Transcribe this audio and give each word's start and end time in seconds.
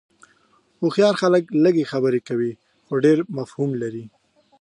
هوښیار 0.79 1.15
خلک 1.21 1.43
لږ 1.63 1.75
خبرې 1.91 2.19
کوي 2.27 2.51
خو 2.85 2.93
ډېر 3.05 3.17
مفهوم 3.37 3.71
لري. 3.81 4.05